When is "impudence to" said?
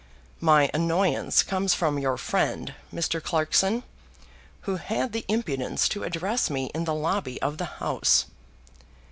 5.27-6.03